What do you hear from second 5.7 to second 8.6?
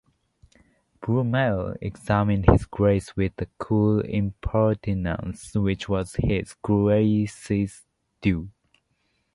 was his Grace's due.